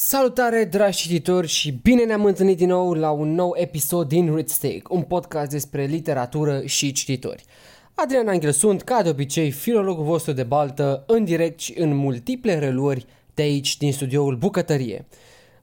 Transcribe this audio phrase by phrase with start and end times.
[0.00, 4.82] Salutare dragi cititori și bine ne-am întâlnit din nou la un nou episod din Ritstake,
[4.88, 7.44] un podcast despre literatură și cititori.
[7.94, 12.58] Adrian Angel sunt, ca de obicei, filologul vostru de baltă, în direct și în multiple
[12.58, 15.06] reluări de aici, din studioul Bucătărie.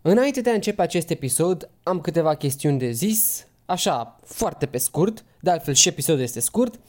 [0.02, 5.26] Înainte de a începe acest episod, am câteva chestiuni de zis, așa, foarte pe scurt,
[5.40, 6.80] de altfel și episodul este scurt.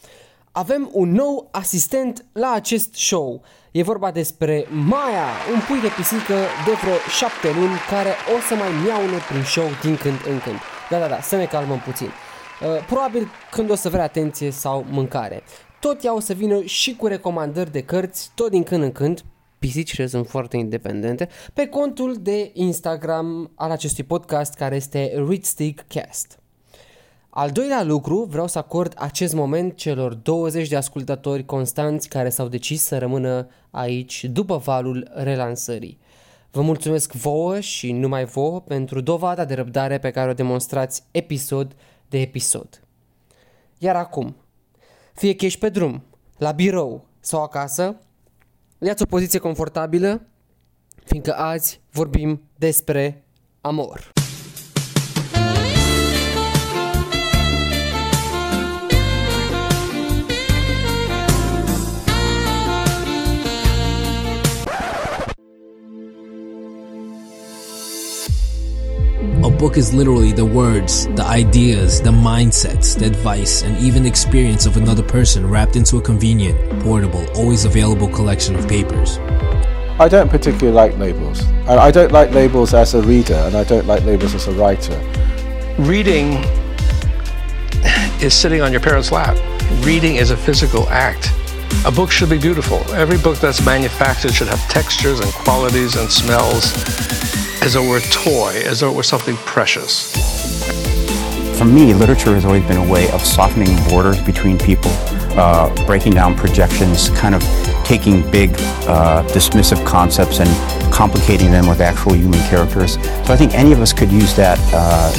[0.57, 3.43] Avem un nou asistent la acest show.
[3.71, 6.35] E vorba despre Maya, un pui de pisică
[6.67, 10.57] de vreo șapte luni care o să mai miaune prin show din când în când.
[10.91, 12.07] Da, da, da, să ne calmăm puțin.
[12.07, 15.43] Uh, probabil când o să vrea atenție sau mâncare.
[15.81, 19.25] Tot ea o să vină și cu recomandări de cărți, tot din când în când,
[19.59, 26.39] pisicile sunt foarte independente, pe contul de Instagram al acestui podcast care este Readstick Cast.
[27.39, 32.49] Al doilea lucru, vreau să acord acest moment celor 20 de ascultători constanți care s-au
[32.49, 35.99] decis să rămână aici după valul relansării.
[36.51, 41.77] Vă mulțumesc vouă și numai vouă pentru dovada de răbdare pe care o demonstrați episod
[42.09, 42.83] de episod.
[43.79, 44.37] Iar acum,
[45.15, 46.03] fie că ești pe drum,
[46.37, 47.97] la birou sau acasă,
[48.79, 50.27] ia-ți o poziție confortabilă,
[51.05, 53.25] fiindcă azi vorbim despre
[53.61, 54.15] amor.
[69.57, 74.77] Book is literally the words, the ideas, the mindsets, the advice, and even experience of
[74.77, 79.19] another person wrapped into a convenient, portable, always available collection of papers.
[79.99, 81.43] I don't particularly like labels.
[81.67, 84.53] I I don't like labels as a reader, and I don't like labels as a
[84.53, 84.99] writer.
[85.79, 86.45] reading
[88.21, 89.37] is sitting on your parents' lap.
[89.85, 91.31] Reading is a physical act.
[91.87, 92.79] A book should be beautiful.
[92.93, 96.73] Every book that's manufactured should have textures and qualities and smells
[97.67, 100.15] as though it were a toy, as though it were something precious.
[101.59, 104.93] For me, literature has always been a way of softening borders between people,
[105.37, 107.43] uh, breaking down projections, kind of
[107.85, 108.51] taking big,
[108.87, 112.93] uh, dismissive concepts and complicating them with actual human characters.
[113.27, 115.13] So I think any of us could use that uh,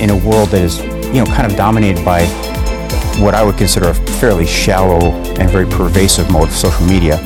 [0.00, 2.24] in a world that is, you know, kind of dominated by
[3.18, 7.16] what I would consider a fairly shallow and very pervasive mode of social media.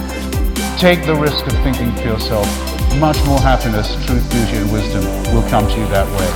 [0.79, 2.74] Take the risk of thinking for yourself.
[3.01, 6.29] Much more happiness, truth, beauty, and wisdom will come to you that way.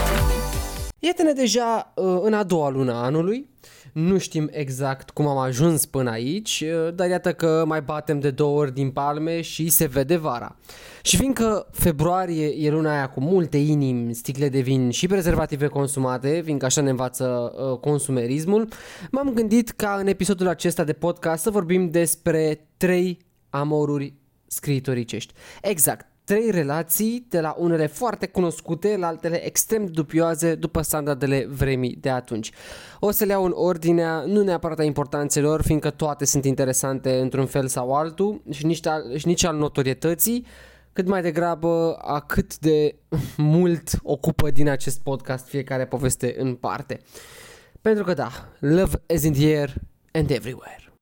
[0.98, 3.48] Iată-ne deja uh, în a doua lună a anului.
[3.92, 8.30] Nu știm exact cum am ajuns până aici, uh, dar iată că mai batem de
[8.30, 10.56] două ori din palme și se vede vara.
[11.02, 16.40] Și fiindcă februarie e luna aia cu multe inimi, sticle de vin și prezervative consumate,
[16.44, 18.68] fiindcă așa ne învață uh, consumerismul,
[19.10, 23.18] m-am gândit ca în episodul acesta de podcast să vorbim despre trei
[23.50, 24.14] amoruri
[24.46, 25.32] scriitoricești.
[25.62, 31.46] Exact, trei relații de la unele foarte cunoscute la altele extrem de dubioase după standardele
[31.50, 32.50] vremii de atunci.
[33.00, 37.46] O să le iau în ordinea, nu neapărat a importanțelor, fiindcă toate sunt interesante într-un
[37.46, 40.46] fel sau altul și nici al, și nici al notorietății,
[40.92, 42.94] cât mai degrabă a cât de
[43.36, 47.00] mult ocupă din acest podcast fiecare poveste în parte.
[47.80, 49.74] Pentru că da, love is in the air
[50.12, 50.92] and everywhere.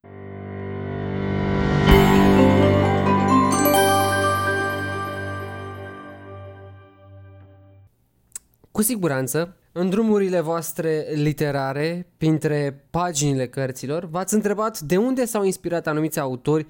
[8.76, 15.87] Cu siguranță, în drumurile voastre literare, printre paginile cărților, v-ați întrebat de unde s-au inspirat
[15.87, 16.66] anumiți autori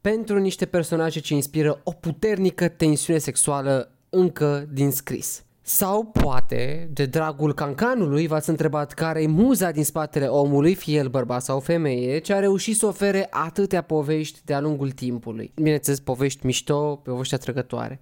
[0.00, 5.44] pentru niște personaje ce inspiră o puternică tensiune sexuală încă din scris.
[5.62, 11.08] Sau poate, de dragul cancanului, v-ați întrebat care e muza din spatele omului, fie el
[11.08, 15.52] bărbat sau femeie, ce a reușit să ofere atâtea povești de-a lungul timpului.
[15.54, 18.00] Bineînțeles, povești mișto, povești atrăgătoare.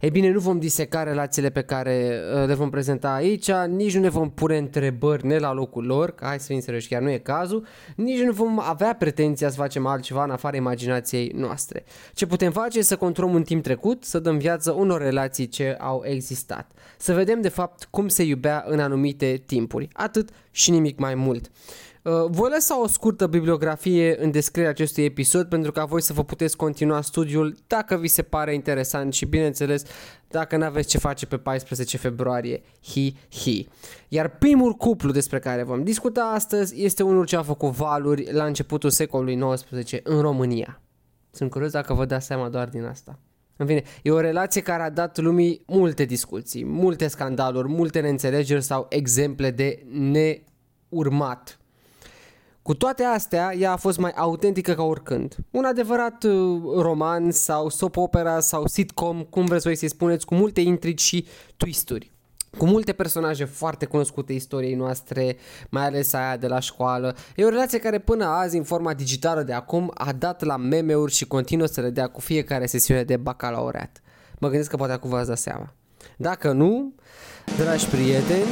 [0.00, 4.00] Ei bine, nu vom diseca relațiile pe care uh, le vom prezenta aici, nici nu
[4.00, 7.10] ne vom pune întrebări ne la locul lor, că hai să fim serioși, chiar nu
[7.10, 7.66] e cazul,
[7.96, 11.84] nici nu vom avea pretenția să facem altceva în afara imaginației noastre.
[12.14, 15.76] Ce putem face e să controlăm un timp trecut, să dăm viață unor relații ce
[15.78, 16.70] au existat.
[16.98, 19.88] Să vedem de fapt cum se iubea în anumite timpuri.
[19.92, 21.50] Atât și nimic mai mult.
[22.02, 26.24] Uh, Voi lăsa o scurtă bibliografie în descrierea acestui episod pentru ca voi să vă
[26.24, 29.82] puteți continua studiul dacă vi se pare interesant și bineînțeles
[30.28, 32.62] dacă nu aveți ce face pe 14 februarie.
[32.82, 33.68] Hi, hi.
[34.08, 38.44] Iar primul cuplu despre care vom discuta astăzi este unul ce a făcut valuri la
[38.44, 40.80] începutul secolului XIX în România.
[41.30, 43.18] Sunt curios dacă vă dați seama doar din asta.
[43.56, 48.62] În fine, e o relație care a dat lumii multe discuții, multe scandaluri, multe neînțelegeri
[48.62, 51.59] sau exemple de neurmat
[52.62, 55.36] Cu toate astea, ea a fost mai autentică ca oricând.
[55.50, 60.34] Un adevărat uh, roman sau soap opera sau sitcom, cum vreți voi să-i spuneți, cu
[60.34, 61.26] multe intrigi și
[61.56, 62.12] twisturi
[62.58, 65.36] cu multe personaje foarte cunoscute istoriei noastre,
[65.68, 67.16] mai ales aia de la școală.
[67.36, 71.12] E o relație care până azi, în forma digitală de acum, a dat la meme-uri
[71.12, 74.00] și continuă să le dea cu fiecare sesiune de bacalaureat.
[74.38, 75.74] Mă gândesc că poate acum v-ați dat seama.
[76.22, 76.94] Dacă nu,
[77.56, 78.48] dragi prieteni,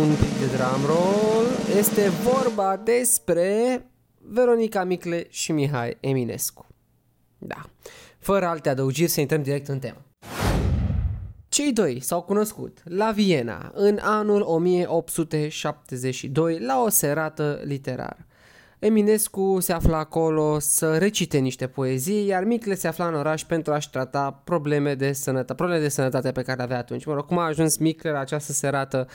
[0.00, 1.46] un pic de drum roll,
[1.78, 3.84] este vorba despre
[4.18, 6.66] Veronica Micle și Mihai Eminescu.
[7.38, 7.64] Da.
[8.18, 10.04] Fără alte adăugiri, să intrăm direct în temă.
[11.48, 18.26] Cei doi s-au cunoscut la Viena în anul 1872 la o serată literară.
[18.80, 23.72] Eminescu se afla acolo să recite niște poezii, iar Micle se afla în oraș pentru
[23.72, 27.04] a-și trata probleme de sănătate, probleme de sănătate pe care le avea atunci.
[27.04, 29.08] Mă rog, cum a ajuns Micle la această serată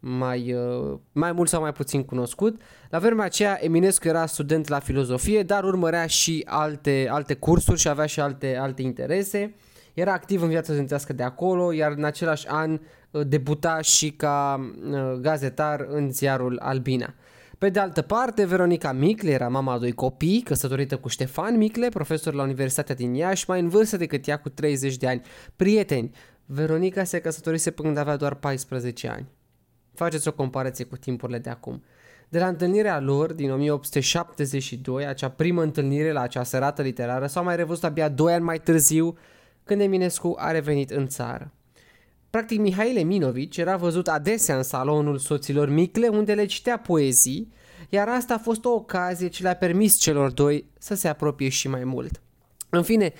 [0.00, 2.60] mai, uh, mai mult sau mai puțin cunoscut.
[2.90, 7.88] La vremea aceea, Eminescu era student la filozofie, dar urmărea și alte, alte cursuri și
[7.88, 9.54] avea și alte, alte interese.
[9.94, 12.80] Era activ în viața studențească de acolo, iar în același an
[13.10, 14.60] uh, debuta și ca
[14.90, 17.14] uh, gazetar în ziarul Albina.
[17.58, 21.88] Pe de altă parte, Veronica Micle era mama a doi copii, căsătorită cu Ștefan Micle,
[21.88, 25.22] profesor la Universitatea din Iași, mai în vârstă decât ea cu 30 de ani.
[25.56, 26.10] Prieteni,
[26.46, 29.26] Veronica se căsătorise până când avea doar 14 ani.
[29.94, 31.82] Faceți o comparație cu timpurile de acum.
[32.28, 37.56] De la întâlnirea lor din 1872, acea primă întâlnire la acea serată literară, s-au mai
[37.56, 39.18] revăzut abia 2 ani mai târziu,
[39.64, 41.52] când Eminescu a revenit în țară.
[42.30, 47.52] Practic, Mihail Eminovici era văzut adesea în salonul soților Micle, unde le citea poezii,
[47.88, 51.68] iar asta a fost o ocazie ce le-a permis celor doi să se apropie și
[51.68, 52.20] mai mult.
[52.70, 53.12] În fine,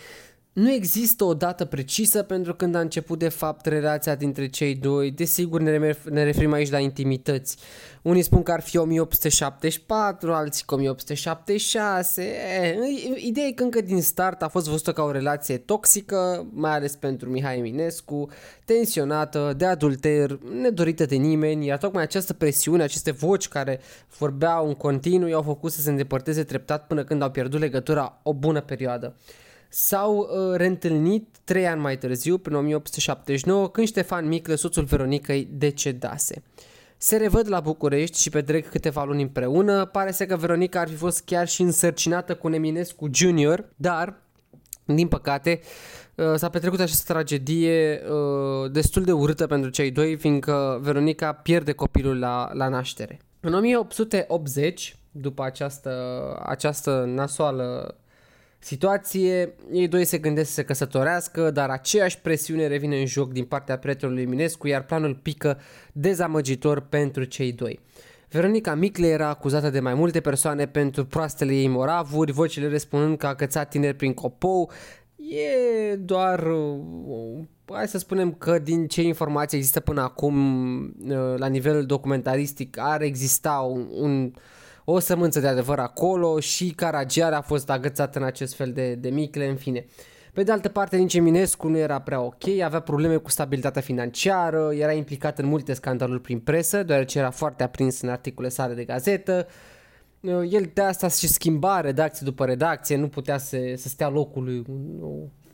[0.52, 5.10] nu există o dată precisă pentru când a început de fapt relația dintre cei doi.
[5.10, 7.56] Desigur ne, ne referim aici la intimități.
[8.02, 12.22] Unii spun că ar fi 1874, alții că 1876.
[12.22, 12.76] E,
[13.16, 16.96] ideea e că încă din start a fost văzută ca o relație toxică, mai ales
[16.96, 18.28] pentru Mihai Eminescu,
[18.64, 23.80] tensionată, de adulter, nedorită de nimeni, iar tocmai această presiune, aceste voci care
[24.18, 28.34] vorbeau în continuu i-au făcut să se îndepărteze treptat până când au pierdut legătura o
[28.34, 29.14] bună perioadă
[29.68, 36.42] s-au uh, reîntâlnit trei ani mai târziu, prin 1879, când Ștefan Micle, soțul Veronicăi, decedase.
[36.96, 39.84] Se revăd la București și petrec câteva luni împreună.
[39.84, 44.22] Pare să că Veronica ar fi fost chiar și însărcinată cu Eminescu Junior, dar,
[44.84, 45.60] din păcate,
[46.14, 51.72] uh, s-a petrecut această tragedie uh, destul de urâtă pentru cei doi, fiindcă Veronica pierde
[51.72, 53.20] copilul la, la naștere.
[53.40, 55.92] În 1880, după această,
[56.46, 57.98] această nasoală
[58.58, 63.44] situație, ei doi se gândesc să se căsătorească, dar aceeași presiune revine în joc din
[63.44, 65.58] partea prietenului Eminescu, iar planul pică
[65.92, 67.80] dezamăgitor pentru cei doi.
[68.30, 73.26] Veronica Micle era acuzată de mai multe persoane pentru proastele ei moravuri, vocile răspunând că
[73.26, 74.70] a cățat tineri prin copou.
[75.16, 81.46] E doar, uh, hai să spunem că din ce informații există până acum uh, la
[81.46, 84.32] nivel documentaristic ar exista un, un
[84.90, 89.10] o sămânță de adevăr acolo și Caragiar a fost agățat în acest fel de, de
[89.10, 89.86] micle, în fine.
[90.32, 94.70] Pe de altă parte, nici Eminescu nu era prea ok, avea probleme cu stabilitatea financiară,
[94.74, 98.84] era implicat în multe scandaluri prin presă, deoarece era foarte aprins în articole sale de
[98.84, 99.46] gazetă.
[100.50, 104.64] El de asta și schimba redacție după redacție, nu putea să, să stea locului
[105.00, 105.08] o,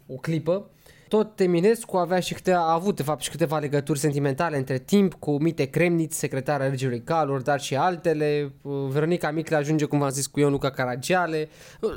[0.07, 0.71] o clipă.
[1.15, 5.15] Tot Eminescu avea și câte, a avut de fapt și câteva legături sentimentale între timp
[5.15, 8.53] cu Mite Cremniț, secretara regiului Calor, dar și altele.
[8.89, 11.49] Veronica Micle ajunge, cum v-am zis, cu Ion Luca Caragiale.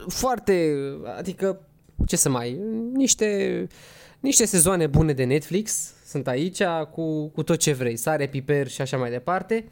[0.07, 0.75] Foarte,
[1.17, 1.67] adică,
[2.05, 2.59] ce să mai,
[2.93, 3.67] niște,
[4.19, 8.81] niște sezoane bune de Netflix sunt aici cu, cu tot ce vrei, sare, piper și
[8.81, 9.65] așa mai departe.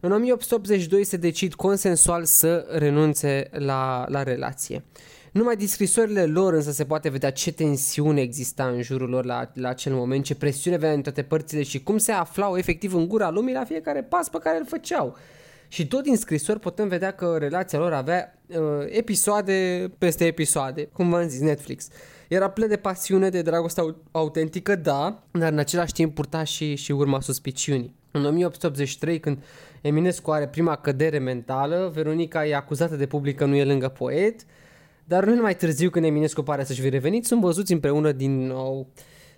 [0.00, 4.84] În 1882 se decid consensual să renunțe la, la relație.
[5.38, 9.50] Numai din scrisorile lor însă se poate vedea ce tensiune exista în jurul lor la,
[9.54, 13.08] la acel moment, ce presiune venea în toate părțile și cum se aflau efectiv în
[13.08, 15.16] gura lumii la fiecare pas pe care îl făceau.
[15.68, 21.10] Și tot din scrisori putem vedea că relația lor avea uh, episoade peste episoade, cum
[21.10, 21.88] v-am zis, Netflix.
[22.28, 26.92] Era plin de pasiune, de dragoste autentică, da, dar în același timp purta și, și
[26.92, 27.94] urma suspiciunii.
[28.10, 29.38] În 1883, când
[29.80, 34.44] Eminescu are prima cădere mentală, Veronica e acuzată de public că nu e lângă poet,
[35.08, 38.88] dar nu mai târziu când Eminescu pare să-și fi revenit, sunt văzuți împreună din nou.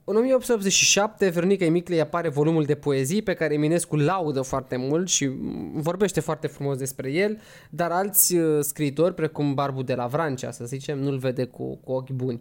[0.05, 5.31] În 1887, Veronica Emiclei apare volumul de poezii pe care Eminescu laudă foarte mult și
[5.73, 10.65] vorbește foarte frumos despre el, dar alți uh, scriitori, precum Barbu de la Vrancea, să
[10.65, 12.41] zicem, nu-l vede cu, cu ochi buni.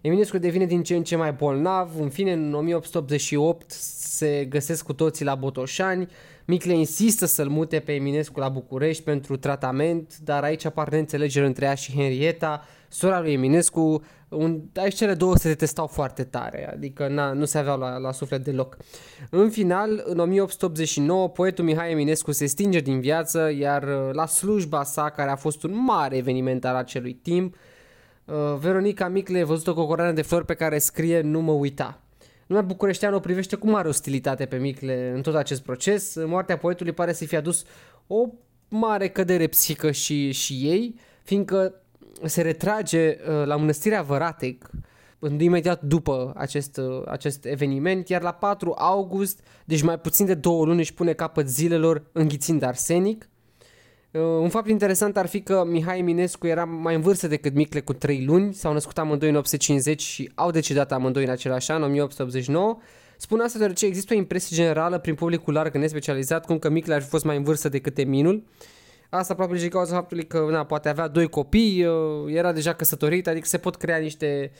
[0.00, 4.92] Eminescu devine din ce în ce mai bolnav, în fine în 1888 se găsesc cu
[4.92, 6.08] toții la Botoșani,
[6.50, 11.64] Micle insistă să-l mute pe Eminescu la București pentru tratament, dar aici apar neînțelegeri între
[11.64, 17.08] ea și Henrieta, sora lui Eminescu, un, aici cele două se detestau foarte tare, adică
[17.08, 18.76] na, nu se aveau la, la suflet deloc.
[19.30, 24.82] În final, în 1889, poetul Mihai Eminescu se stinge din viață, iar uh, la slujba
[24.82, 27.54] sa, care a fost un mare eveniment al acelui timp,
[28.24, 31.52] uh, Veronica Micle e văzută cu o coroană de flori pe care scrie Nu mă
[31.52, 32.00] uita.
[32.50, 36.14] Lumea bucureșteană o privește cu mare ostilitate pe Micle în tot acest proces.
[36.26, 37.64] Moartea poetului pare să fi adus
[38.06, 38.26] o
[38.68, 41.74] mare cădere psihică și, și ei, fiindcă
[42.24, 44.70] se retrage uh, la mănăstirea Văratec
[45.38, 50.64] imediat după acest, uh, acest eveniment, iar la 4 august, deci mai puțin de două
[50.64, 53.28] luni, își pune capăt zilelor înghițind arsenic.
[54.12, 57.80] Uh, un fapt interesant ar fi că Mihai Eminescu era mai în vârstă decât Micle
[57.80, 61.82] cu 3 luni, s-au născut amândoi în 1850 și au decedat amândoi în același an,
[61.82, 62.78] 1889.
[63.16, 67.02] Spun asta deoarece există o impresie generală prin publicul larg nespecializat cum că Micle ar
[67.02, 68.42] fi fost mai în vârstă decât Eminul.
[69.10, 73.26] Asta probabil și cauza faptului că na, poate avea doi copii, uh, era deja căsătorit,
[73.26, 74.52] adică se pot crea niște,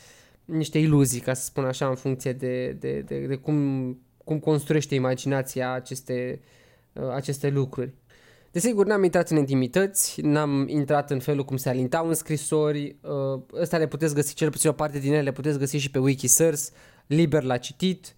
[0.45, 4.95] niște iluzii, ca să spun așa, în funcție de, de, de, de cum, cum construiește
[4.95, 6.40] imaginația aceste,
[6.92, 7.92] uh, aceste lucruri.
[8.52, 13.40] Desigur, n-am intrat în intimități, n-am intrat în felul cum se alintau în scrisori, uh,
[13.61, 15.99] ăsta le puteți găsi, cel puțin o parte din ele le puteți găsi și pe
[15.99, 16.62] Wikisource,
[17.07, 18.14] liber la citit,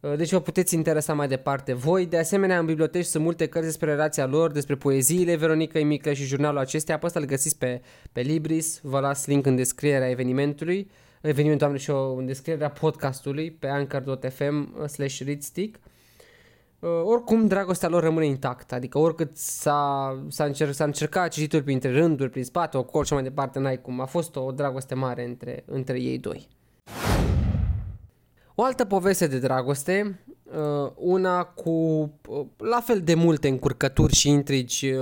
[0.00, 2.06] uh, deci vă puteți interesa mai departe voi.
[2.06, 6.24] De asemenea, în biblioteci sunt multe cărți despre relația lor, despre poeziile Veronica Mică și
[6.24, 7.82] jurnalul acestea, pe ăsta îl găsiți pe,
[8.12, 13.50] pe Libris, vă las link în descrierea evenimentului, evenimentul am și o în descrierea podcastului
[13.50, 15.78] pe anchor.fm slash readstick.
[16.80, 21.92] Uh, oricum dragostea lor rămâne intactă, adică oricât s-a, s-a, încerc, s-a încercat cititul printre
[21.92, 24.00] rânduri, prin spate, o cor și mai departe, n-ai cum.
[24.00, 26.48] A fost o dragoste mare între, între ei doi.
[28.54, 34.28] O altă poveste de dragoste, uh, una cu uh, la fel de multe încurcături și
[34.28, 34.92] intrigi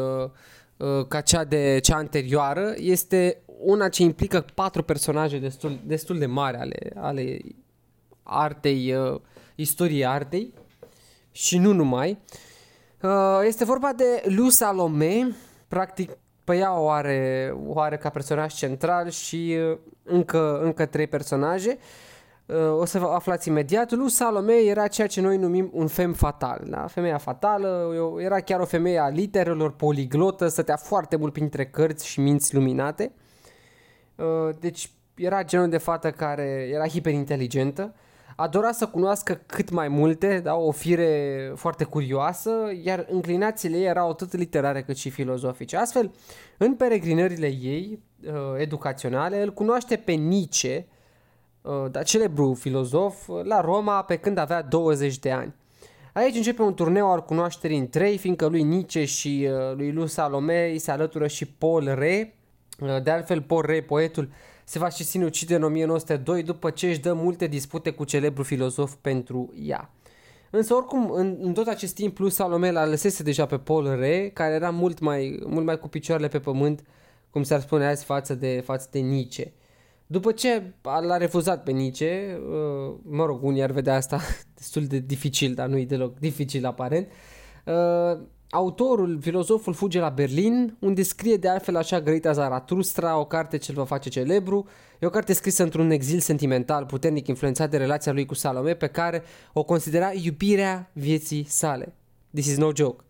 [1.09, 6.57] ca cea de cea anterioară, este una ce implică patru personaje destul, destul de mari
[6.57, 7.39] ale, ale
[8.23, 8.95] artei,
[9.55, 10.53] istoriei artei
[11.39, 12.19] și nu numai.
[13.03, 15.35] Uh, este vorba de Lu Salome,
[15.69, 16.11] practic
[16.45, 21.79] pe ea o are, o are ca personaj central și uh, încă, încă trei personaje.
[22.47, 23.93] Uh, o să vă aflați imediat.
[23.93, 26.63] Lu Salome era ceea ce noi numim un fem fatal.
[26.67, 26.87] Da?
[26.87, 32.21] Femeia fatală era chiar o femeie a literelor, poliglotă, stătea foarte mult printre cărți și
[32.21, 33.13] minți luminate.
[34.61, 37.95] Deci era genul de fată care era hiperinteligentă
[38.41, 42.51] adora să cunoască cât mai multe, da, o fire foarte curioasă,
[42.83, 45.77] iar înclinațiile ei erau atât literare cât și filozofice.
[45.77, 46.13] Astfel,
[46.57, 50.87] în peregrinările ei uh, educaționale, îl cunoaște pe Nietzsche,
[51.63, 55.55] uh, da, celebru filozof, la Roma pe când avea 20 de ani.
[56.13, 60.07] Aici începe un turneu al cunoașterii în trei, fiindcă lui Nietzsche și uh, lui Lu
[60.07, 62.35] Salome îi se alătură și Paul Re.
[62.81, 64.31] Uh, de altfel, Paul Re, poetul,
[64.69, 68.95] se va și sinucide în 1902 după ce își dă multe dispute cu celebru filozof
[68.95, 69.91] pentru ea.
[70.51, 74.31] Însă oricum, în, în tot acest timp, plus Salome l-a lăsese deja pe Paul Re,
[74.35, 76.85] care era mult mai, mult mai cu picioarele pe pământ,
[77.31, 79.53] cum s-ar spune azi, față de, față de Nietzsche.
[80.07, 84.21] După ce l-a refuzat pe Nietzsche, uh, mă rog, unii ar vedea asta
[84.59, 87.09] destul de dificil, dar nu e deloc dificil aparent,
[87.65, 93.57] uh, Autorul, filozoful, fuge la Berlin, unde scrie de altfel așa grăita Zaratustra, o carte
[93.57, 94.67] ce îl va face celebru.
[94.99, 98.87] E o carte scrisă într-un exil sentimental puternic influențat de relația lui cu Salome, pe
[98.87, 101.95] care o considera iubirea vieții sale.
[102.35, 103.05] This is no joke.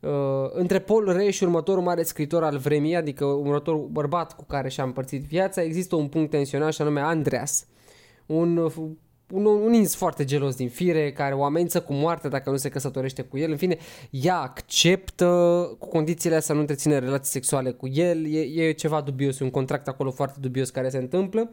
[0.00, 0.10] Uh,
[0.52, 4.84] între Paul Rey și următorul mare scritor al vremii, adică următorul bărbat cu care și-a
[4.84, 7.66] împărțit viața, există un punct tensionat și anume Andreas,
[8.26, 8.70] un
[9.32, 12.68] un, un ins foarte gelos din fire, care o amenință cu moarte dacă nu se
[12.68, 13.50] căsătorește cu el.
[13.50, 13.76] În fine,
[14.10, 15.26] ea acceptă
[15.78, 18.34] cu condițiile să nu întreține relații sexuale cu el.
[18.34, 21.50] E, e ceva dubios, un contract acolo foarte dubios care se întâmplă.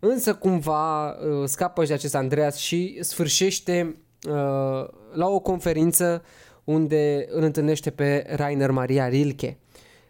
[0.00, 3.96] Însă cumva uh, scapă și de acest Andreas și sfârșește
[4.28, 6.22] uh, la o conferință
[6.64, 9.58] unde îl întâlnește pe Rainer Maria Rilke.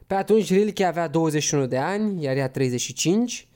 [0.06, 3.55] Pe atunci Rilke avea 21 de ani, iar ea 35 Uh,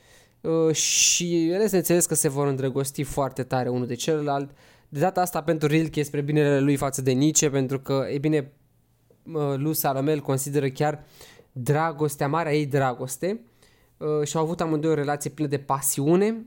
[0.71, 4.49] și ele se înțeles că se vor îndrăgosti foarte tare unul de celălalt.
[4.89, 8.51] De data asta pentru Rilke spre binele lui față de Nietzsche, pentru că, e bine,
[9.33, 11.03] uh, lui Salomel consideră chiar
[11.51, 13.41] dragostea, marea ei dragoste
[13.97, 16.45] uh, și au avut amândoi o relație plină de pasiune.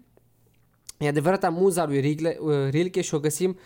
[0.98, 2.18] E adevărata muza lui
[2.70, 3.58] Rilke și o găsim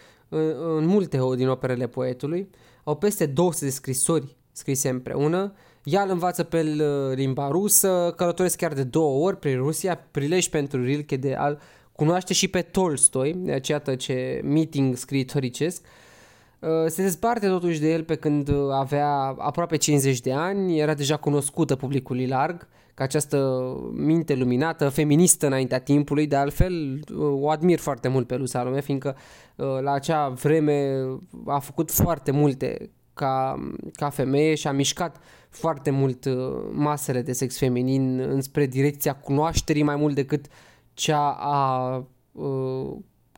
[0.77, 2.51] în multe din operele poetului.
[2.85, 5.55] Au peste 200 de scrisori scrise împreună
[5.91, 6.63] ea îl învață pe
[7.15, 11.57] limba rusă, călătoresc chiar de două ori prin Rusia, prilej pentru Rilke de a
[11.93, 15.83] cunoaște și pe Tolstoi, de aceea ce meeting scriitoricesc,
[16.59, 21.17] uh, se desparte totuși de el pe când avea aproape 50 de ani, era deja
[21.17, 28.09] cunoscută publicului larg, ca această minte luminată, feministă înaintea timpului, de altfel o admir foarte
[28.09, 29.17] mult pe lui Salome, fiindcă
[29.81, 31.07] la acea vreme
[31.47, 33.55] a făcut foarte multe ca,
[33.93, 35.17] ca femeie și a mișcat
[35.49, 36.29] foarte mult
[36.73, 40.47] masele de sex feminin înspre direcția cunoașterii mai mult decât
[40.95, 42.07] cea a,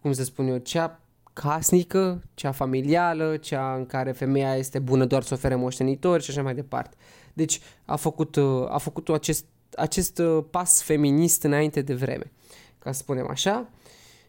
[0.02, 1.00] cum să spun eu, cea
[1.32, 6.42] casnică, cea familială, cea în care femeia este bună doar să ofere moștenitori și așa
[6.42, 6.96] mai departe.
[7.32, 8.36] Deci a făcut,
[8.68, 12.32] a făcut acest, acest pas feminist înainte de vreme,
[12.78, 13.70] ca să spunem așa.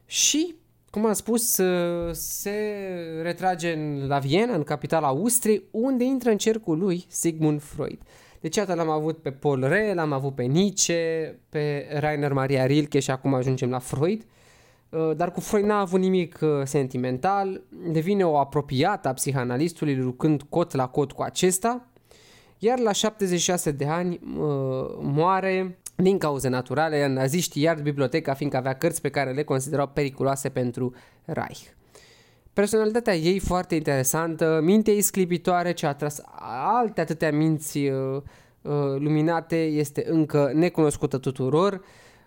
[0.05, 0.55] Și,
[0.91, 1.60] cum am spus,
[2.12, 2.51] se
[3.21, 8.00] retrage în, la Viena, în capitala Austriei, unde intră în cercul lui Sigmund Freud.
[8.39, 13.00] Deci atât l-am avut pe Paul Re, l-am avut pe Nietzsche, pe Rainer Maria Rilke
[13.00, 14.25] și acum ajungem la Freud.
[15.15, 20.88] Dar cu Freud n-a avut nimic sentimental, devine o apropiată a psihanalistului lucrând cot la
[20.88, 21.86] cot cu acesta,
[22.57, 24.19] iar la 76 de ani
[25.01, 30.50] moare din cauze naturale, naziștii iar biblioteca fiindcă avea cărți pe care le considerau periculoase
[30.50, 30.93] pentru
[31.25, 31.62] Reich.
[32.53, 36.22] Personalitatea ei foarte interesantă, mintea ei sclipitoare ce a tras
[36.79, 38.22] alte atâtea minți uh,
[38.62, 41.81] uh, luminate este încă necunoscută tuturor.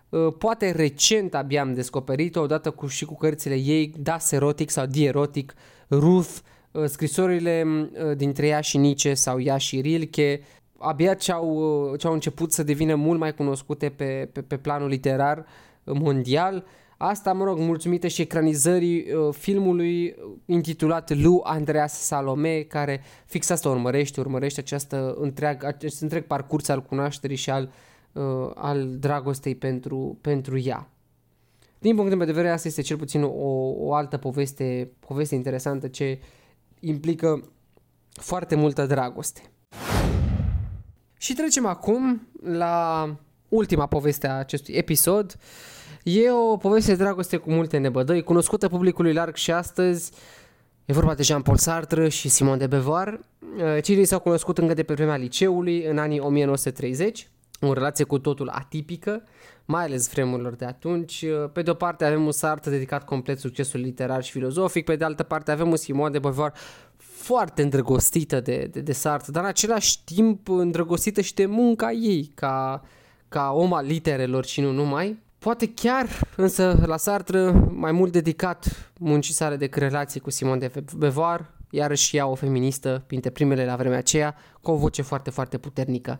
[0.09, 4.85] Uh, poate recent abia am descoperit-o odată cu, și cu cărțile ei Das Erotic sau
[4.85, 5.53] Dierotic,
[5.89, 6.37] Ruth,
[6.71, 10.41] uh, scrisorile uh, dintre ea și Nice sau ea și Rilke,
[10.77, 11.55] abia ce-au,
[11.91, 15.45] uh, ce-au început să devină mult mai cunoscute pe, pe, pe planul literar
[15.83, 16.65] mondial.
[16.97, 20.15] Asta, mă rog, mulțumită și ecranizării uh, filmului
[20.45, 26.81] intitulat Lu Andreas Salome, care fix asta urmărește, urmărește această întreag, acest întreg parcurs al
[26.81, 27.71] cunoașterii și al,
[28.11, 30.89] uh, al dragostei pentru, pentru ea.
[31.79, 33.29] Din punctul meu de vedere, asta este cel puțin o,
[33.77, 36.19] o altă poveste, poveste interesantă ce
[36.79, 37.49] implică
[38.09, 39.41] foarte multă dragoste.
[41.17, 43.09] Și trecem acum la
[43.49, 45.35] ultima poveste a acestui episod.
[46.03, 50.11] E o poveste de dragoste cu multe nebădăi, cunoscută publicului larg și astăzi.
[50.85, 53.19] E vorba de Jean-Paul Sartre și Simon de Beauvoir.
[53.81, 57.29] Cei s-au cunoscut încă de pe vremea liceului, în anii 1930,
[57.61, 59.23] o relație cu totul atipică,
[59.65, 61.25] mai ales vremurilor de atunci.
[61.53, 65.03] Pe de o parte avem un Sartre dedicat complet succesului literar și filozofic, pe de
[65.03, 66.53] altă parte avem un Simon de Beauvoir
[67.25, 72.31] foarte îndrăgostită de, de, de Sartre, dar în același timp îndrăgostită și de munca ei
[72.35, 72.83] ca,
[73.29, 75.23] ca om al literelor și nu numai.
[75.39, 80.71] Poate chiar, însă, la Sartre, mai mult dedicat muncii sale decât relații cu Simon de
[80.97, 85.57] Beauvoir, iarăși ea o feministă, printre primele la vremea aceea, cu o voce foarte, foarte
[85.57, 86.19] puternică.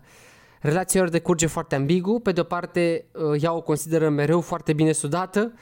[0.60, 3.06] Relația lor decurge foarte ambigu, pe de o parte
[3.40, 5.60] ea o consideră mereu foarte bine sudată, Uh,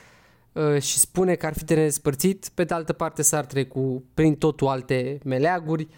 [0.79, 4.67] și spune că ar fi de nespărțit, pe de altă parte Sartre cu prin totul
[4.67, 5.89] alte meleaguri,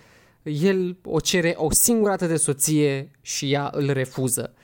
[0.43, 4.55] el o cere o singură dată de soție și ea îl refuză.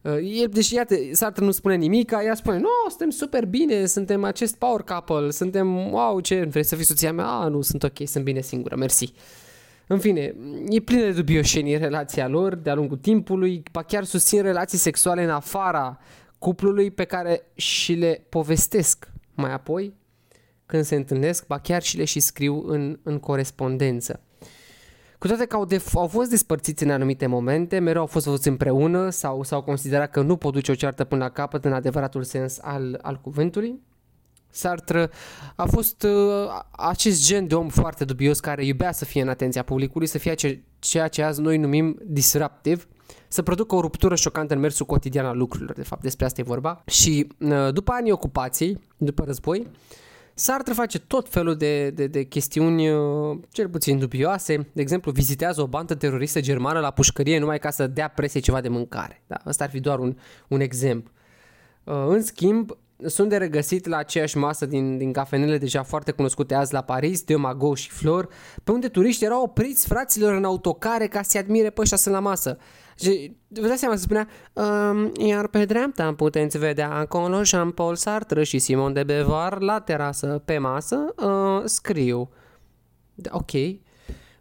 [0.00, 4.24] Uh, el, deci iată, Sartre nu spune nimic, ea spune, nu, suntem super bine, suntem
[4.24, 7.26] acest power couple, suntem, wow, ce, vrei să fii soția mea?
[7.26, 9.12] Ah, nu, sunt ok, sunt bine singură, mersi.
[9.86, 10.34] În fine,
[10.68, 15.30] e plină de dubioșenii relația lor de-a lungul timpului, ba chiar susțin relații sexuale în
[15.30, 15.98] afara
[16.38, 19.94] cuplului pe care și le povestesc mai apoi,
[20.66, 24.20] când se întâlnesc, ba chiar și le și scriu în, în corespondență.
[25.18, 28.48] Cu toate că au, de, au fost despărțiți în anumite momente, mereu au fost văzuți
[28.48, 32.22] împreună sau s-au considerat că nu pot duce o ceartă până la capăt în adevăratul
[32.22, 33.80] sens al, al cuvântului.
[34.50, 35.10] Sartre
[35.56, 39.62] a fost uh, acest gen de om foarte dubios care iubea să fie în atenția
[39.62, 42.84] publicului, să fie ce, ceea ce azi noi numim disruptive,
[43.28, 46.44] să producă o ruptură șocantă în mersul cotidian al lucrurilor, de fapt, despre asta e
[46.44, 46.82] vorba.
[46.86, 49.66] Și uh, după anii ocupației, după război,
[50.36, 54.68] Sartre face tot felul de, de, de chestiuni uh, cel puțin dubioase.
[54.72, 58.60] De exemplu, vizitează o bandă teroristă germană la pușcărie numai ca să dea presie ceva
[58.60, 59.22] de mâncare.
[59.26, 60.16] Da, ăsta ar fi doar un,
[60.48, 61.12] un exemplu.
[61.84, 62.76] Uh, în schimb,
[63.06, 67.22] sunt de regăsit la aceeași masă din, din cafenele deja foarte cunoscute azi la Paris,
[67.22, 68.28] de Mago și Flor,
[68.64, 72.20] pe unde turiști erau opriți fraților în autocare ca să-i admire pe ăștia sunt la
[72.20, 72.58] masă.
[72.98, 78.44] Și vă dați seama, se spunea, um, iar pe dreapta puteți vedea acolo Jean-Paul Sartre
[78.44, 82.30] și Simon de Beauvoir la terasă pe masă, uh, scriu.
[83.30, 83.50] Ok.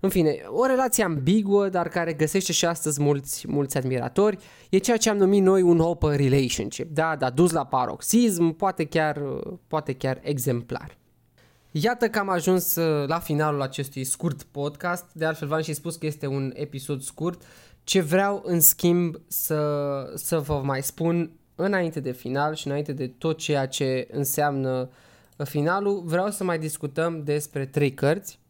[0.03, 4.37] În fine, o relație ambiguă, dar care găsește și astăzi mulți, mulți admiratori,
[4.69, 8.85] e ceea ce am numit noi un open relationship, da, da, dus la paroxism, poate
[8.85, 9.21] chiar,
[9.67, 10.97] poate chiar exemplar.
[11.71, 15.95] Iată că am ajuns uh, la finalul acestui scurt podcast, de altfel v-am și spus
[15.95, 17.41] că este un episod scurt,
[17.83, 19.61] ce vreau în schimb să,
[20.15, 24.89] să vă mai spun înainte de final și înainte de tot ceea ce înseamnă
[25.43, 28.41] finalul, vreau să mai discutăm despre trei cărți.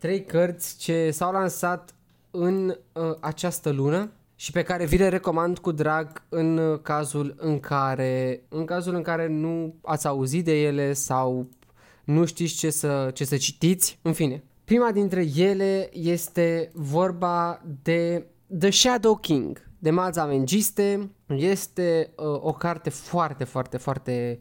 [0.00, 1.94] Trei cărți ce s-au lansat
[2.30, 7.60] în uh, această lună și pe care vi le recomand cu drag în cazul în
[7.60, 11.48] care în cazul în care nu ați auzit de ele sau
[12.04, 14.44] nu știți ce să, ce să citiți, în fine.
[14.64, 18.26] Prima dintre ele este vorba de
[18.58, 21.10] The Shadow King de Maza Mengiste.
[21.26, 24.38] Este uh, o carte foarte, foarte, foarte,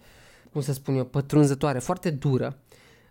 [0.51, 2.57] cum să spun eu, pătrunzătoare, foarte dură.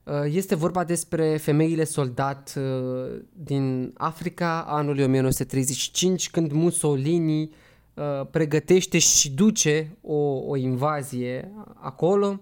[0.09, 7.51] Uh, este vorba despre femeile soldat uh, din Africa anului 1935 când Mussolini
[7.95, 10.15] uh, pregătește și duce o,
[10.47, 12.41] o invazie acolo.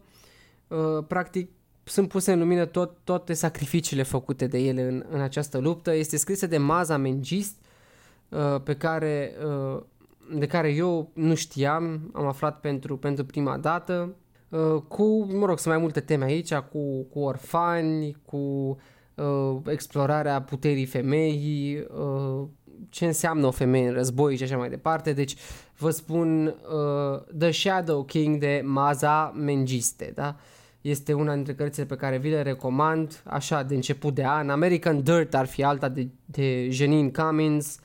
[0.69, 1.51] Uh, practic
[1.85, 5.95] sunt puse în lumină tot, toate sacrificiile făcute de ele în, în această luptă.
[5.95, 7.57] Este scrisă de Maza Mengist,
[8.29, 9.83] uh, pe care, uh,
[10.39, 14.26] de care eu nu știam, am aflat pentru, pentru prima dată, uh,
[14.89, 18.37] cu, mă rog, sunt mai multe teme aici, cu, cu orfani, cu
[19.15, 22.47] uh, explorarea puterii femeii, uh,
[22.89, 25.13] ce înseamnă o femeie în război și așa mai departe.
[25.13, 25.37] Deci
[25.77, 30.37] vă spun uh, The Shadow King de Maza Mengiste, da?
[30.37, 30.55] Uh,
[30.89, 34.51] este una dintre cărțile pe care vi le recomand, așa, de început de an.
[34.51, 37.79] American Dirt ar fi alta de, de Janine Cummins,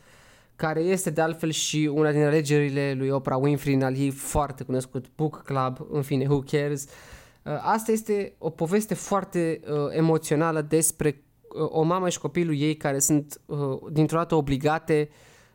[0.56, 4.64] care este de altfel și una din alegerile lui Oprah Winfrey în al ei foarte
[4.64, 6.84] cunoscut Book Club, în fine, who cares.
[6.84, 12.76] Uh, asta este o poveste foarte uh, emoțională despre uh, o mamă și copilul ei
[12.76, 13.58] care sunt uh,
[13.90, 15.08] dintr-o dată obligate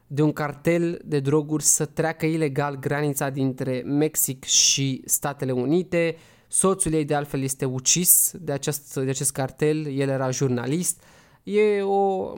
[0.08, 6.16] de un cartel de droguri să treacă ilegal granița dintre Mexic și Statele Unite,
[6.48, 11.04] Soțul ei de altfel este ucis de acest, de acest cartel, el era jurnalist.
[11.44, 12.34] E o,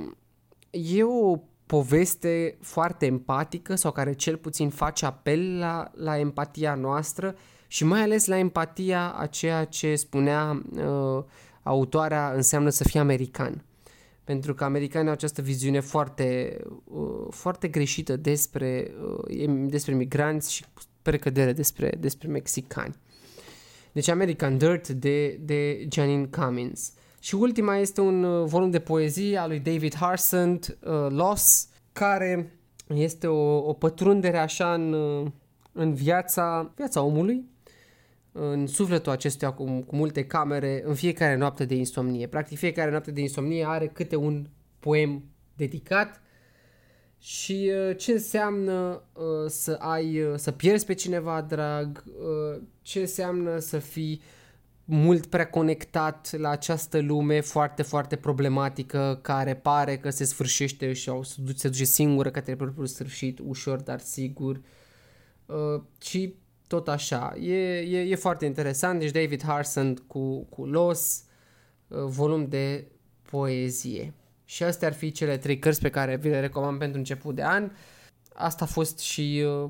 [0.69, 1.37] e o
[1.69, 7.35] poveste foarte empatică sau care cel puțin face apel la, la empatia noastră
[7.67, 11.23] și mai ales la empatia a ceea ce spunea uh,
[11.63, 13.63] autoarea înseamnă să fii american.
[14.23, 18.91] Pentru că americanii au această viziune foarte, uh, foarte greșită despre,
[19.29, 20.65] uh, despre migranți și
[21.01, 22.95] precădere despre, despre mexicani.
[23.91, 26.93] Deci American Dirt de, de Janine Cummins.
[27.19, 32.59] Și ultima este un uh, volum de poezie al lui David Harsand, uh, Loss, care
[32.87, 35.27] este o, o pătrundere așa în, uh,
[35.71, 37.45] în viața, viața omului,
[38.31, 42.27] în sufletul acestuia cu, cu multe camere, în fiecare noapte de insomnie.
[42.27, 44.47] Practic fiecare noapte de insomnie are câte un
[44.79, 45.23] poem
[45.55, 46.21] dedicat
[47.17, 52.99] și uh, ce înseamnă uh, să ai, uh, să pierzi pe cineva drag, uh, ce
[52.99, 54.21] înseamnă să fii
[54.91, 61.09] mult prea conectat la această lume foarte, foarte problematică care pare că se sfârșește și
[61.09, 64.61] au, se, duce, se duce singură către propriul sfârșit, ușor, dar sigur.
[65.45, 66.35] Uh, și
[66.67, 67.35] tot așa.
[67.39, 68.99] E, e, e foarte interesant.
[68.99, 71.23] Deci David Harson cu, cu Los,
[71.87, 72.87] uh, volum de
[73.29, 74.13] poezie.
[74.45, 77.43] Și astea ar fi cele trei cărți pe care vi le recomand pentru început de
[77.43, 77.71] an.
[78.33, 79.69] Asta a fost și uh,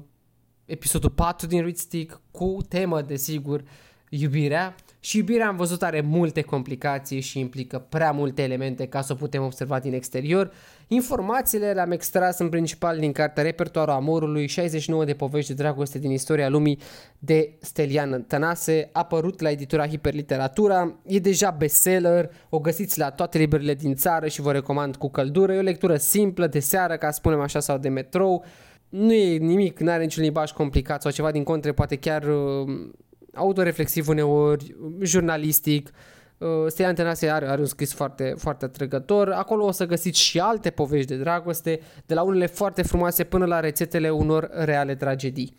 [0.65, 3.63] episodul 4 din Read Stick cu temă, desigur,
[4.10, 4.75] iubirea.
[4.99, 9.15] Și iubirea am văzut are multe complicații și implică prea multe elemente ca să o
[9.15, 10.51] putem observa din exterior.
[10.88, 16.12] Informațiile le-am extras în principal din cartea Repertoarul Amorului, 69 de povești de dragoste din
[16.12, 16.79] istoria lumii
[17.19, 23.73] de Stelian Tănase, apărut la editura Hiperliteratura, e deja bestseller, o găsiți la toate librările
[23.73, 27.17] din țară și vă recomand cu căldură, e o lectură simplă de seară, ca să
[27.17, 28.45] spunem așa, sau de metrou,
[28.89, 32.89] nu e nimic, nu are niciun limbaj complicat sau ceva din contre, poate chiar uh,
[33.33, 35.89] autoreflexiv uneori, jurnalistic,
[36.37, 39.31] uh, Stelian Tănase are, are un scris foarte, foarte atrăgător.
[39.31, 43.45] Acolo o să găsiți și alte povești de dragoste, de la unele foarte frumoase până
[43.45, 45.55] la rețetele unor reale tragedii.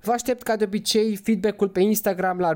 [0.00, 2.52] Vă aștept ca de obicei feedback-ul pe Instagram la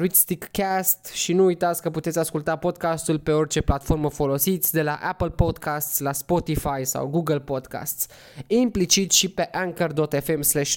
[0.50, 5.31] Cast și nu uitați că puteți asculta podcastul pe orice platformă folosiți, de la Apple
[5.31, 8.07] Podcasts la Spotify sau Google Podcasts,
[8.46, 10.76] implicit și pe anchor.fm slash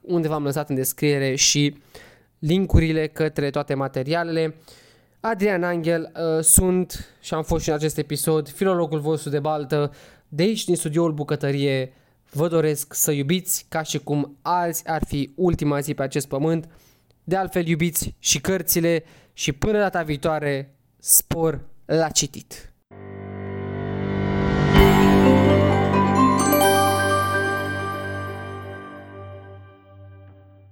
[0.00, 1.76] unde v-am lăsat în descriere și
[2.46, 4.54] linkurile către toate materialele.
[5.20, 9.92] Adrian Angel uh, sunt și am fost și în acest episod filologul vostru de baltă
[10.28, 11.92] de aici din studioul Bucătărie
[12.30, 16.68] vă doresc să iubiți ca și cum azi ar fi ultima zi pe acest pământ.
[17.24, 22.73] De altfel iubiți și cărțile și până data viitoare spor la citit.